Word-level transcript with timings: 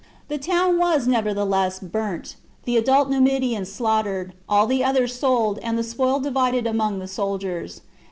The 0.29 0.39
town 0.39 0.79
was, 0.79 1.07
nevertheless, 1.07 1.77
burnt, 1.77 2.35
the 2.65 2.75
adult 2.75 3.07
Numidians 3.07 3.71
slaughtered, 3.71 4.33
all 4.49 4.65
the 4.65 4.83
others 4.83 5.13
sold, 5.13 5.59
and 5.61 5.77
the 5.77 5.83
spoil 5.83 6.19
divided 6.19 6.65
among 6.65 6.97
the 6.97 7.07
soldiers. 7.07 7.81